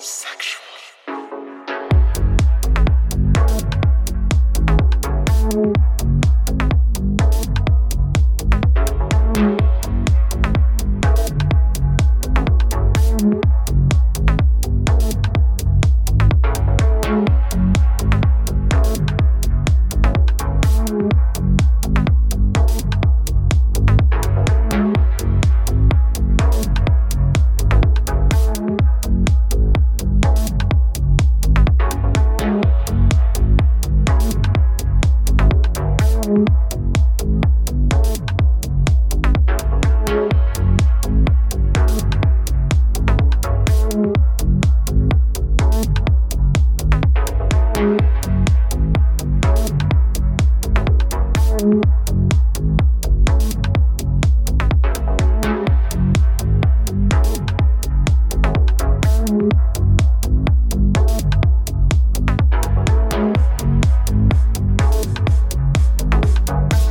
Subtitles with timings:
[0.00, 0.69] Sexual.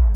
[0.03, 0.08] you